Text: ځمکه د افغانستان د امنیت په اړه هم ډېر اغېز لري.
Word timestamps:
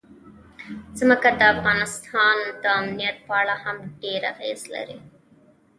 ځمکه 0.99 1.29
د 1.39 1.41
افغانستان 1.53 2.37
د 2.61 2.63
امنیت 2.79 3.17
په 3.27 3.33
اړه 3.41 3.55
هم 3.63 3.77
ډېر 4.01 4.21
اغېز 4.33 4.61
لري. 4.73 4.97